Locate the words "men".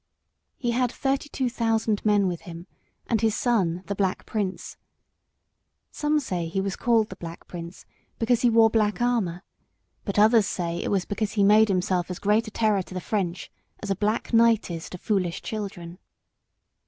2.03-2.27